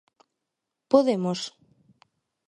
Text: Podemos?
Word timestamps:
Podemos? 0.91 1.39